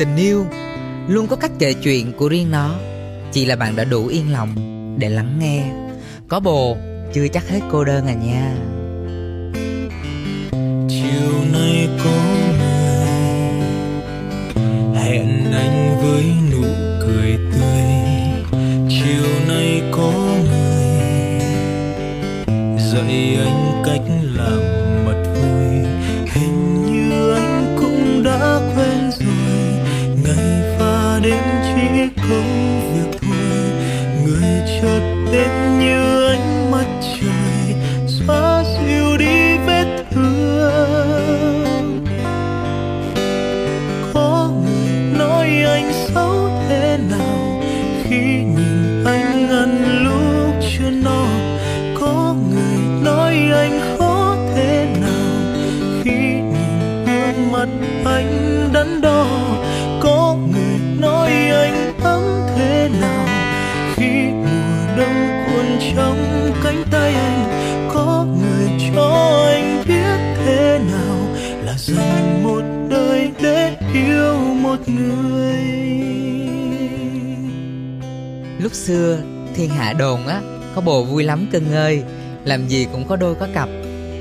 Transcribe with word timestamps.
tình 0.00 0.16
yêu 0.16 0.46
luôn 1.08 1.26
có 1.26 1.36
cách 1.36 1.50
kể 1.58 1.72
chuyện 1.72 2.12
của 2.12 2.28
riêng 2.28 2.50
nó. 2.50 2.74
Chỉ 3.32 3.44
là 3.44 3.56
bạn 3.56 3.76
đã 3.76 3.84
đủ 3.84 4.06
yên 4.06 4.32
lòng 4.32 4.48
để 4.98 5.08
lắng 5.08 5.38
nghe. 5.40 5.64
Có 6.28 6.40
bồ, 6.40 6.76
chưa 7.12 7.28
chắc 7.28 7.48
hết 7.48 7.60
cô 7.70 7.84
đơn 7.84 8.06
à 8.06 8.14
nha. 8.14 8.54
Chiều 10.88 11.32
nay 11.52 11.88
có 12.04 12.10
người 12.58 13.00
hẹn 14.94 15.52
anh 15.52 15.98
với 16.02 16.24
nụ 16.52 16.66
cười 17.00 17.38
tươi. 17.52 17.82
Chiều 18.88 19.24
nay 19.48 19.82
có 19.92 20.12
người 20.44 21.40
dạy 22.78 23.38
anh 23.44 23.82
cách 23.86 24.02
làm 24.34 24.60
đến 35.32 35.78
như 35.78 36.24
ánh 36.26 36.70
mắt 36.70 36.86
trời, 37.00 37.74
xóa 38.06 38.64
dịu 38.64 39.16
đi 39.18 39.58
vết 39.66 40.04
thương. 40.10 42.06
Có 44.14 44.50
người 44.62 45.18
nói 45.18 45.48
anh 45.64 45.92
xấu 45.92 46.50
thế 46.68 46.98
nào 47.10 47.62
khi 48.04 48.42
người 48.54 48.59
dành 71.96 72.42
một 72.42 72.62
đời 72.90 73.30
để 73.42 73.76
yêu 73.94 74.34
một 74.54 74.88
người. 74.88 75.56
Lúc 78.58 78.74
xưa, 78.74 79.18
thiên 79.54 79.70
hạ 79.70 79.92
đồn 79.92 80.26
á, 80.26 80.40
có 80.74 80.80
bồ 80.80 81.04
vui 81.04 81.24
lắm 81.24 81.46
cưng 81.52 81.72
ơi. 81.72 82.02
Làm 82.44 82.68
gì 82.68 82.86
cũng 82.92 83.04
có 83.08 83.16
đôi 83.16 83.34
có 83.34 83.46
cặp. 83.54 83.68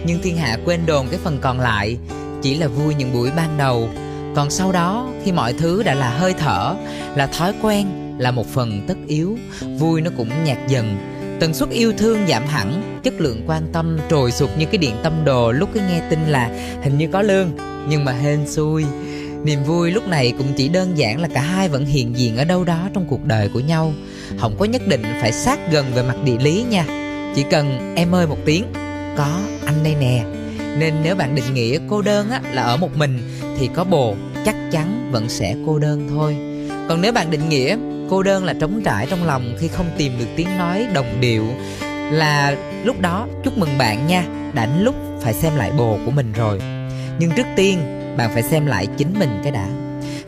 Nhưng 0.06 0.22
thiên 0.24 0.38
hạ 0.38 0.58
quên 0.66 0.86
đồn 0.86 1.08
cái 1.08 1.20
phần 1.24 1.38
còn 1.42 1.60
lại, 1.60 1.98
chỉ 2.42 2.56
là 2.56 2.68
vui 2.68 2.96
những 2.96 3.14
buổi 3.14 3.32
ban 3.36 3.58
đầu. 3.58 3.90
Còn 4.36 4.50
sau 4.50 4.72
đó, 4.72 5.10
khi 5.24 5.32
mọi 5.32 5.54
thứ 5.54 5.84
đã 5.84 5.94
là 5.94 6.10
hơi 6.10 6.34
thở, 6.34 6.76
là 7.16 7.28
thói 7.28 7.54
quen, 7.62 7.88
là 8.18 8.32
một 8.32 8.48
phần 8.48 8.82
tất 8.88 8.98
yếu, 9.08 9.38
vui 9.78 10.02
nó 10.02 10.12
cũng 10.18 10.30
nhạt 10.44 10.58
dần 10.68 10.98
tần 11.40 11.54
suất 11.54 11.70
yêu 11.70 11.94
thương 11.98 12.28
giảm 12.28 12.46
hẳn, 12.48 13.00
chất 13.04 13.22
lượng 13.22 13.44
quan 13.48 13.64
tâm 13.74 13.98
trồi 14.10 14.32
sụt 14.32 14.50
như 14.58 14.66
cái 14.66 14.78
điện 14.78 14.96
tâm 15.04 15.14
đồ 15.26 15.52
lúc 15.52 15.70
cái 15.74 15.84
nghe 15.90 16.02
tin 16.10 16.20
là 16.28 16.50
hình 16.84 16.98
như 16.98 17.08
có 17.14 17.22
lương, 17.22 17.52
nhưng 17.90 18.06
mà 18.06 18.12
hên 18.12 18.48
xui. 18.48 18.86
Niềm 19.44 19.64
vui 19.64 19.92
lúc 19.92 20.08
này 20.08 20.34
cũng 20.38 20.48
chỉ 20.58 20.70
đơn 20.70 20.98
giản 20.98 21.22
là 21.22 21.28
cả 21.34 21.42
hai 21.42 21.70
vẫn 21.70 21.86
hiện 21.86 22.18
diện 22.18 22.38
ở 22.38 22.44
đâu 22.44 22.64
đó 22.64 22.90
trong 22.94 23.06
cuộc 23.10 23.26
đời 23.26 23.50
của 23.54 23.60
nhau. 23.60 23.94
Không 24.40 24.56
có 24.60 24.66
nhất 24.66 24.82
định 24.88 25.04
phải 25.22 25.32
sát 25.32 25.60
gần 25.72 25.86
về 25.96 26.04
mặt 26.04 26.16
địa 26.24 26.38
lý 26.38 26.66
nha. 26.70 26.86
Chỉ 27.36 27.44
cần 27.52 27.96
em 27.96 28.16
ơi 28.16 28.28
một 28.28 28.38
tiếng, 28.46 28.64
có 29.18 29.40
anh 29.66 29.84
đây 29.84 29.96
nè. 30.00 30.24
Nên 30.78 30.94
nếu 31.04 31.16
bạn 31.16 31.36
định 31.36 31.54
nghĩa 31.54 31.80
cô 31.90 32.02
đơn 32.02 32.30
á, 32.30 32.42
là 32.54 32.62
ở 32.62 32.78
một 32.78 32.98
mình, 32.98 33.20
thì 33.60 33.70
có 33.74 33.84
bồ, 33.84 34.16
chắc 34.46 34.56
chắn 34.72 35.10
vẫn 35.12 35.30
sẽ 35.30 35.56
cô 35.66 35.80
đơn 35.80 36.08
thôi. 36.10 36.38
Còn 36.90 37.02
nếu 37.02 37.12
bạn 37.14 37.32
định 37.32 37.50
nghĩa 37.50 37.78
cô 38.10 38.24
đơn 38.24 38.46
là 38.46 38.54
trống 38.54 38.82
trải 38.86 39.08
trong 39.10 39.26
lòng 39.26 39.56
khi 39.60 39.68
không 39.68 39.86
tìm 39.98 40.14
được 40.20 40.26
tiếng 40.36 40.58
nói 40.58 40.88
đồng 40.94 41.22
điệu. 41.22 41.46
Là 42.12 42.56
lúc 42.84 43.02
đó, 43.02 43.28
chúc 43.44 43.58
mừng 43.58 43.78
bạn 43.78 44.08
nha, 44.08 44.26
đã 44.54 44.66
đến 44.66 44.84
lúc 44.84 44.96
phải 45.22 45.34
xem 45.34 45.56
lại 45.56 45.72
bồ 45.78 45.98
của 46.06 46.12
mình 46.12 46.32
rồi. 46.32 46.62
Nhưng 47.20 47.32
trước 47.36 47.48
tiên, 47.56 47.80
bạn 48.18 48.30
phải 48.34 48.44
xem 48.44 48.66
lại 48.66 48.88
chính 48.98 49.20
mình 49.20 49.40
cái 49.44 49.52
đã. 49.52 49.68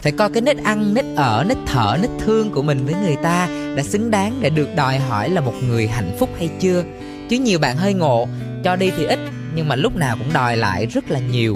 Phải 0.01 0.11
coi 0.11 0.29
cái 0.29 0.41
nết 0.41 0.57
ăn, 0.63 0.93
nết 0.93 1.05
ở, 1.15 1.45
nết 1.47 1.57
thở, 1.67 1.97
nết 2.01 2.09
thương 2.19 2.51
của 2.51 2.61
mình 2.61 2.85
với 2.85 2.95
người 3.03 3.15
ta 3.23 3.47
đã 3.75 3.83
xứng 3.83 4.11
đáng 4.11 4.33
để 4.41 4.49
được 4.49 4.69
đòi 4.75 4.99
hỏi 4.99 5.29
là 5.29 5.41
một 5.41 5.53
người 5.67 5.87
hạnh 5.87 6.15
phúc 6.19 6.29
hay 6.37 6.49
chưa? 6.59 6.83
Chứ 7.29 7.39
nhiều 7.39 7.59
bạn 7.59 7.77
hơi 7.77 7.93
ngộ, 7.93 8.27
cho 8.63 8.75
đi 8.75 8.91
thì 8.97 9.05
ít, 9.05 9.19
nhưng 9.55 9.67
mà 9.67 9.75
lúc 9.75 9.95
nào 9.95 10.15
cũng 10.19 10.33
đòi 10.33 10.57
lại 10.57 10.85
rất 10.85 11.11
là 11.11 11.19
nhiều. 11.19 11.55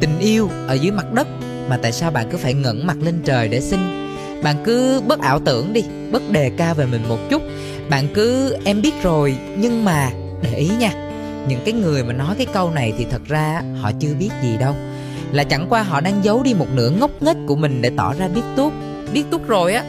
Tình 0.00 0.18
yêu 0.20 0.50
ở 0.68 0.74
dưới 0.74 0.92
mặt 0.92 1.12
đất, 1.12 1.28
mà 1.68 1.78
tại 1.82 1.92
sao 1.92 2.10
bạn 2.10 2.28
cứ 2.30 2.38
phải 2.38 2.54
ngẩng 2.54 2.86
mặt 2.86 2.96
lên 3.02 3.22
trời 3.24 3.48
để 3.48 3.60
xin? 3.60 4.01
Bạn 4.42 4.56
cứ 4.64 5.02
bớt 5.06 5.20
ảo 5.20 5.38
tưởng 5.38 5.72
đi, 5.72 5.84
bớt 6.12 6.30
đề 6.30 6.50
cao 6.56 6.74
về 6.74 6.86
mình 6.86 7.02
một 7.08 7.18
chút. 7.30 7.42
Bạn 7.90 8.08
cứ, 8.14 8.56
em 8.64 8.82
biết 8.82 9.02
rồi, 9.02 9.36
nhưng 9.56 9.84
mà 9.84 10.10
để 10.42 10.54
ý 10.54 10.70
nha, 10.78 10.92
những 11.48 11.60
cái 11.64 11.74
người 11.74 12.04
mà 12.04 12.12
nói 12.12 12.34
cái 12.38 12.46
câu 12.52 12.70
này 12.70 12.92
thì 12.98 13.06
thật 13.10 13.22
ra 13.28 13.62
họ 13.80 13.90
chưa 14.00 14.14
biết 14.18 14.30
gì 14.42 14.56
đâu. 14.60 14.74
Là 15.32 15.44
chẳng 15.44 15.66
qua 15.68 15.82
họ 15.82 16.00
đang 16.00 16.24
giấu 16.24 16.42
đi 16.42 16.54
một 16.54 16.66
nửa 16.74 16.90
ngốc 16.90 17.10
nghếch 17.20 17.36
của 17.46 17.56
mình 17.56 17.82
để 17.82 17.90
tỏ 17.96 18.14
ra 18.14 18.28
biết 18.28 18.42
tuốt. 18.56 18.72
Biết 19.12 19.24
tuốt 19.30 19.46
rồi 19.46 19.74
á, 19.74 19.84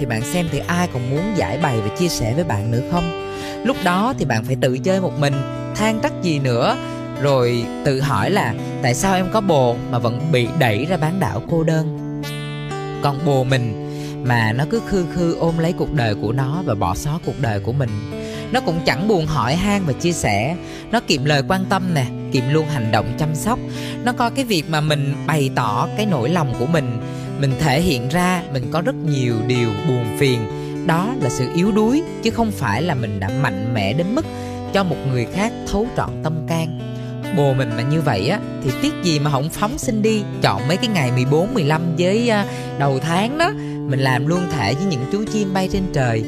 thì 0.00 0.06
bạn 0.06 0.22
xem 0.22 0.46
thì 0.52 0.60
ai 0.66 0.88
còn 0.92 1.10
muốn 1.10 1.22
giải 1.36 1.58
bày 1.62 1.80
và 1.80 1.96
chia 1.96 2.08
sẻ 2.08 2.34
với 2.34 2.44
bạn 2.44 2.70
nữa 2.70 2.82
không? 2.92 3.32
Lúc 3.64 3.76
đó 3.84 4.14
thì 4.18 4.24
bạn 4.24 4.44
phải 4.44 4.56
tự 4.60 4.78
chơi 4.78 5.00
một 5.00 5.12
mình, 5.18 5.34
than 5.76 6.00
trách 6.02 6.22
gì 6.22 6.38
nữa. 6.38 6.76
Rồi 7.22 7.64
tự 7.84 8.00
hỏi 8.00 8.30
là 8.30 8.54
tại 8.82 8.94
sao 8.94 9.14
em 9.14 9.26
có 9.32 9.40
bồ 9.40 9.76
mà 9.90 9.98
vẫn 9.98 10.20
bị 10.32 10.48
đẩy 10.58 10.84
ra 10.84 10.96
bán 10.96 11.20
đảo 11.20 11.42
cô 11.50 11.62
đơn? 11.62 11.98
Còn 13.02 13.18
bồ 13.26 13.44
mình 13.44 13.85
mà 14.24 14.52
nó 14.52 14.64
cứ 14.70 14.82
khư 14.86 15.06
khư 15.14 15.34
ôm 15.34 15.58
lấy 15.58 15.72
cuộc 15.72 15.92
đời 15.92 16.14
của 16.14 16.32
nó 16.32 16.62
và 16.66 16.74
bỏ 16.74 16.94
xó 16.94 17.20
cuộc 17.26 17.40
đời 17.40 17.60
của 17.60 17.72
mình. 17.72 17.90
Nó 18.52 18.60
cũng 18.60 18.80
chẳng 18.86 19.08
buồn 19.08 19.26
hỏi 19.26 19.56
han 19.56 19.82
và 19.86 19.92
chia 19.92 20.12
sẻ. 20.12 20.56
Nó 20.90 21.00
kiệm 21.00 21.24
lời 21.24 21.42
quan 21.48 21.64
tâm 21.64 21.94
nè 21.94 22.06
kiệm 22.32 22.44
luôn 22.50 22.66
hành 22.66 22.92
động 22.92 23.06
chăm 23.18 23.34
sóc. 23.34 23.58
Nó 24.04 24.12
coi 24.12 24.30
cái 24.30 24.44
việc 24.44 24.64
mà 24.68 24.80
mình 24.80 25.14
bày 25.26 25.50
tỏ 25.54 25.88
cái 25.96 26.06
nỗi 26.06 26.28
lòng 26.28 26.54
của 26.58 26.66
mình 26.66 27.00
mình 27.40 27.52
thể 27.60 27.80
hiện 27.80 28.08
ra 28.08 28.42
mình 28.52 28.68
có 28.70 28.80
rất 28.80 28.94
nhiều 28.94 29.34
điều 29.46 29.70
buồn 29.88 30.04
phiền. 30.18 30.40
Đó 30.86 31.14
là 31.20 31.28
sự 31.28 31.50
yếu 31.54 31.72
đuối 31.72 32.02
chứ 32.22 32.30
không 32.30 32.50
phải 32.50 32.82
là 32.82 32.94
mình 32.94 33.20
đã 33.20 33.28
mạnh 33.42 33.74
mẽ 33.74 33.92
đến 33.92 34.06
mức 34.14 34.26
cho 34.72 34.84
một 34.84 34.96
người 35.10 35.26
khác 35.34 35.52
thấu 35.72 35.86
trọn 35.96 36.10
tâm 36.22 36.46
can. 36.48 36.78
Bồ 37.36 37.54
mình 37.54 37.70
mà 37.76 37.82
như 37.82 38.00
vậy 38.00 38.28
á 38.28 38.40
thì 38.64 38.70
tiếc 38.82 38.92
gì 39.02 39.18
mà 39.18 39.30
không 39.30 39.48
phóng 39.50 39.78
sinh 39.78 40.02
đi. 40.02 40.22
Chọn 40.42 40.68
mấy 40.68 40.76
cái 40.76 40.88
ngày 40.88 41.10
14, 41.12 41.54
15 41.54 41.82
với 41.98 42.28
à, 42.28 42.46
đầu 42.78 42.98
tháng 42.98 43.38
đó 43.38 43.52
mình 43.88 44.00
làm 44.00 44.26
luôn 44.26 44.40
thể 44.52 44.74
với 44.74 44.84
những 44.84 45.04
chú 45.12 45.24
chim 45.32 45.54
bay 45.54 45.68
trên 45.72 45.82
trời. 45.92 46.24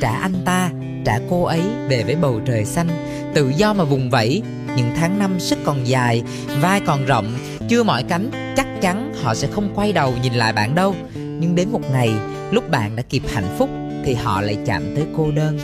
Trả 0.00 0.10
anh 0.10 0.34
ta, 0.44 0.70
trả 1.04 1.18
cô 1.30 1.42
ấy 1.42 1.60
về 1.88 2.02
với 2.02 2.16
bầu 2.16 2.40
trời 2.46 2.64
xanh. 2.64 2.88
Tự 3.34 3.52
do 3.56 3.72
mà 3.72 3.84
vùng 3.84 4.10
vẫy, 4.10 4.42
những 4.76 4.90
tháng 4.96 5.18
năm 5.18 5.40
sức 5.40 5.58
còn 5.64 5.88
dài, 5.88 6.22
vai 6.60 6.80
còn 6.80 7.06
rộng. 7.06 7.38
Chưa 7.68 7.82
mỏi 7.82 8.02
cánh, 8.02 8.30
chắc 8.56 8.66
chắn 8.80 9.12
họ 9.22 9.34
sẽ 9.34 9.48
không 9.52 9.72
quay 9.74 9.92
đầu 9.92 10.14
nhìn 10.22 10.34
lại 10.34 10.52
bạn 10.52 10.74
đâu. 10.74 10.94
Nhưng 11.14 11.54
đến 11.54 11.68
một 11.72 11.90
ngày, 11.92 12.10
lúc 12.50 12.70
bạn 12.70 12.96
đã 12.96 13.02
kịp 13.02 13.22
hạnh 13.32 13.54
phúc, 13.58 13.70
thì 14.04 14.14
họ 14.14 14.40
lại 14.40 14.58
chạm 14.66 14.82
tới 14.94 15.04
cô 15.16 15.30
đơn. 15.30 15.58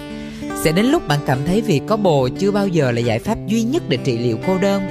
Sẽ 0.64 0.72
đến 0.72 0.86
lúc 0.86 1.08
bạn 1.08 1.18
cảm 1.26 1.38
thấy 1.46 1.60
việc 1.60 1.82
có 1.86 1.96
bồ 1.96 2.28
chưa 2.38 2.50
bao 2.50 2.68
giờ 2.68 2.90
là 2.90 3.00
giải 3.00 3.18
pháp 3.18 3.38
duy 3.46 3.62
nhất 3.62 3.82
để 3.88 3.98
trị 4.04 4.18
liệu 4.18 4.38
cô 4.46 4.58
đơn. 4.58 4.82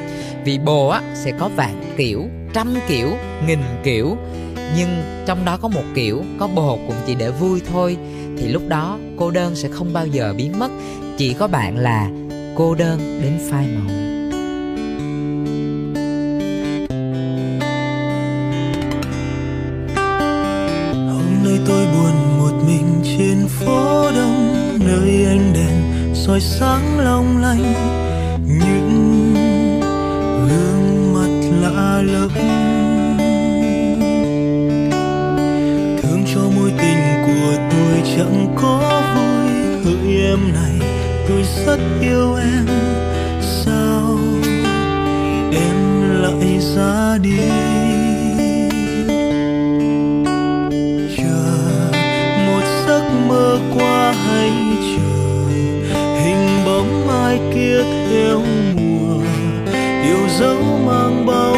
Vì 0.45 0.57
bồ 0.57 0.87
á, 0.87 1.01
sẽ 1.15 1.31
có 1.39 1.49
vạn 1.55 1.93
kiểu, 1.97 2.23
trăm 2.53 2.75
kiểu, 2.87 3.07
nghìn 3.47 3.59
kiểu 3.83 4.17
nhưng 4.77 5.03
trong 5.25 5.45
đó 5.45 5.57
có 5.57 5.67
một 5.67 5.83
kiểu, 5.95 6.23
có 6.39 6.47
bồ 6.47 6.79
cũng 6.87 6.95
chỉ 7.07 7.15
để 7.15 7.29
vui 7.29 7.61
thôi. 7.71 7.97
Thì 8.37 8.47
lúc 8.47 8.61
đó, 8.67 8.97
cô 9.17 9.31
đơn 9.31 9.55
sẽ 9.55 9.69
không 9.71 9.93
bao 9.93 10.07
giờ 10.07 10.33
biến 10.37 10.59
mất. 10.59 10.71
Chỉ 11.17 11.33
có 11.33 11.47
bạn 11.47 11.77
là 11.77 12.09
cô 12.55 12.75
đơn 12.75 13.19
đến 13.21 13.39
phai 13.49 13.67
màu. 13.67 13.95
Hôm 21.13 21.43
nay 21.43 21.59
tôi 21.67 21.85
buồn 21.85 22.37
một 22.37 22.63
mình 22.67 23.01
trên 23.03 23.47
phố 23.47 24.11
đông, 24.15 24.53
nơi 24.79 25.25
ánh 25.25 25.53
đèn 25.53 25.83
soi 26.13 26.41
sáng 26.41 26.99
long 26.99 27.41
lanh. 27.41 27.73
Những 28.47 29.33
gương 30.49 31.13
mặt 31.13 31.59
lạ 31.61 32.01
lẫm 32.01 32.29
tình 36.83 37.23
của 37.25 37.55
tôi 37.71 38.01
chẳng 38.17 38.55
có 38.61 39.01
vui 39.15 39.51
hỡi 39.83 40.17
em 40.17 40.39
này. 40.53 40.87
Tôi 41.27 41.43
rất 41.65 41.79
yêu 42.01 42.35
em. 42.35 42.67
Sao 43.41 44.17
em 45.51 46.01
lại 46.21 46.59
ra 46.75 47.17
đi? 47.21 47.37
Chờ 51.17 51.45
một 52.47 52.63
giấc 52.87 53.03
mơ 53.27 53.59
qua 53.75 54.11
hay 54.11 54.51
chờ, 54.81 55.49
hình 56.23 56.65
bóng 56.65 57.09
ai 57.09 57.39
kia 57.53 57.83
theo 58.09 58.41
mùa, 58.75 59.21
yêu 60.03 60.27
dấu 60.39 60.57
mang 60.85 61.25
bao 61.25 61.52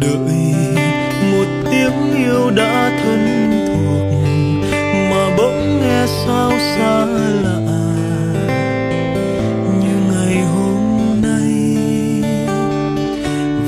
đợi 0.00 0.54
một 1.32 1.46
tiếng 1.70 2.14
yêu 2.24 2.50
đã 2.50 3.00
thân 3.04 3.50
thuộc 3.66 4.06
mà 5.10 5.36
bỗng 5.36 5.80
nghe 5.80 6.06
sao 6.06 6.50
xa 6.50 7.04
lạ. 7.44 7.58
Như 9.80 9.96
ngày 10.12 10.44
hôm 10.44 11.22
nay, 11.22 11.52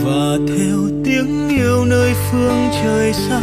và 0.04 0.38
theo 0.48 0.78
tiếng 1.04 1.48
yêu 1.48 1.84
nơi 1.84 2.14
phương 2.30 2.68
trời 2.82 3.12
xa, 3.12 3.40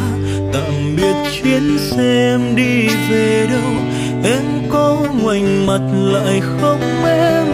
tạm 0.54 0.96
biệt 0.98 1.16
chuyến 1.42 1.78
xe 1.80 2.32
em 2.32 2.56
đi 2.56 2.88
về 3.10 3.48
đâu. 3.52 3.74
Em 4.24 4.44
có 4.70 4.98
ngoảnh 5.22 5.66
mặt 5.66 5.82
lại 5.94 6.42
không 6.62 7.06
em? 7.06 7.46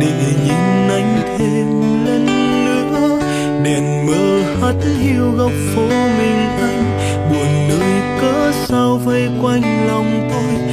Để 0.00 0.12
nhìn 0.46 0.88
anh 0.88 1.20
thêm 1.38 1.66
lần 2.06 2.26
nữa, 2.64 3.20
đèn 3.64 4.06
mưa 4.06 4.35
Hát 4.62 4.74
hiu 5.00 5.30
góc 5.30 5.52
phố 5.74 5.88
mình 5.88 6.58
anh. 6.60 6.98
Buồn 7.30 7.68
nơi 7.68 8.20
cớ 8.20 8.52
sao 8.68 9.00
vây 9.04 9.28
quanh 9.42 9.86
lòng 9.88 10.28
tôi? 10.30 10.65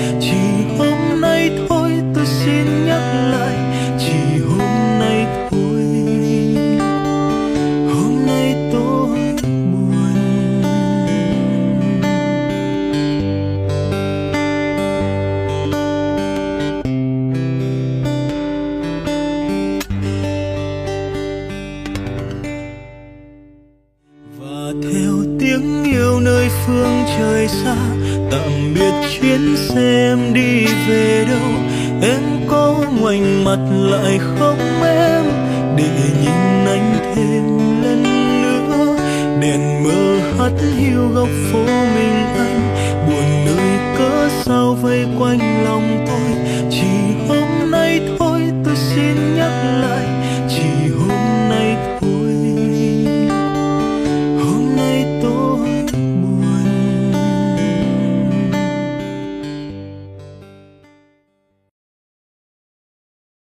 yêu 25.93 26.19
nơi 26.19 26.49
phương 26.65 27.03
trời 27.17 27.47
xa. 27.47 27.75
Tạm 28.31 28.73
biệt 28.75 28.93
chuyến 29.19 29.55
xe 29.57 30.09
em 30.09 30.33
đi 30.33 30.65
về 30.87 31.25
đâu. 31.29 31.51
Em 32.01 32.21
có 32.47 32.75
ngoảnh 32.99 33.43
mặt 33.43 33.59
lại 33.71 34.19
không 34.39 34.83
em? 34.83 35.23
Để 35.77 35.89
nhìn 36.21 36.65
anh 36.65 37.13
thêm 37.15 37.43
lần 37.83 38.03
nữa. 38.41 38.97
Đèn 39.41 39.83
mơ 39.83 40.19
hắt 40.39 40.51
hiu 40.77 41.07
góc 41.15 41.29
phố 41.51 41.65
mình 41.95 42.25
anh. 42.37 42.75
Buồn 43.07 43.45
nơi 43.45 43.97
cớ 43.97 44.29
sao 44.45 44.77
vây 44.81 45.05
quanh 45.19 45.42